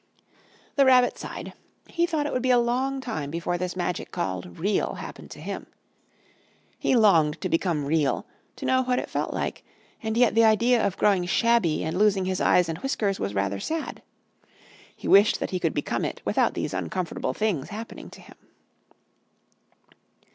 The 0.77 0.85
Rabbit 0.87 1.19
sighed. 1.19 1.53
He 1.87 2.07
thought 2.07 2.25
it 2.25 2.33
would 2.33 2.41
be 2.41 2.49
a 2.49 2.57
long 2.57 3.01
time 3.01 3.29
before 3.29 3.59
this 3.59 3.75
magic 3.75 4.09
called 4.09 4.57
Real 4.57 4.95
happened 4.95 5.29
to 5.29 5.39
him. 5.39 5.67
He 6.79 6.95
longed 6.95 7.39
to 7.41 7.49
become 7.49 7.85
Real, 7.85 8.25
to 8.55 8.65
know 8.65 8.81
what 8.81 8.97
it 8.97 9.11
felt 9.11 9.31
like; 9.31 9.63
and 10.01 10.17
yet 10.17 10.33
the 10.33 10.43
idea 10.43 10.83
of 10.83 10.97
growing 10.97 11.27
shabby 11.27 11.83
and 11.83 11.99
losing 11.99 12.25
his 12.25 12.41
eyes 12.41 12.67
and 12.67 12.79
whiskers 12.79 13.19
was 13.19 13.35
rather 13.35 13.59
sad. 13.59 14.01
He 14.95 15.07
wished 15.07 15.39
that 15.39 15.51
he 15.51 15.59
could 15.59 15.75
become 15.75 16.03
it 16.03 16.23
without 16.25 16.55
these 16.55 16.73
uncomfortable 16.73 17.35
things 17.35 17.69
happening 17.69 18.09
to 18.09 18.21
him. 18.21 18.37